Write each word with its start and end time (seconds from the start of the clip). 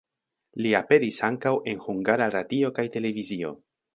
Li 0.65 0.71
aperis 0.79 1.19
ankaŭ 1.27 1.51
en 1.73 1.83
Hungara 1.85 2.29
Radio 2.39 2.75
kaj 2.79 2.89
Televizio. 2.99 3.55